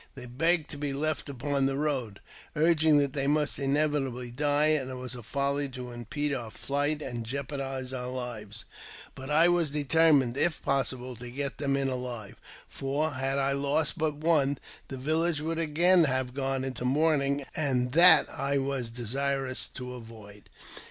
Chey 0.17 0.25
begged 0.25 0.67
to 0.71 0.79
be 0.79 0.93
left 0.93 1.29
upon 1.29 1.67
the 1.67 1.77
road, 1.77 2.21
urging 2.55 2.97
that 2.97 3.13
they 3.13 3.27
must 3.27 3.59
Inevitably 3.59 4.31
die, 4.31 4.69
and 4.69 4.89
it 4.89 4.95
was 4.95 5.13
a 5.13 5.21
folly 5.21 5.69
to 5.69 5.91
impede 5.91 6.33
our 6.33 6.49
flight 6.49 7.03
and 7.03 7.23
eopardize 7.23 7.93
our 7.93 8.07
lives; 8.07 8.65
but 9.13 9.29
I 9.29 9.47
was 9.47 9.69
determined, 9.69 10.37
if 10.37 10.59
possible, 10.63 11.15
to 11.17 11.29
get 11.29 11.59
hem 11.59 11.77
in 11.77 11.87
alive; 11.87 12.37
for, 12.67 13.11
had 13.11 13.37
I 13.37 13.51
lost 13.51 13.95
but 13.95 14.15
one, 14.15 14.57
the 14.87 14.97
village 14.97 15.39
w^ould 15.39 15.59
again 15.61 16.01
lave 16.01 16.33
gone 16.33 16.63
into 16.63 16.83
mourning, 16.83 17.45
and 17.55 17.91
that 17.91 18.27
I 18.27 18.57
was 18.57 18.89
desirous 18.89 19.67
to 19.75 19.93
avoid. 19.93 20.49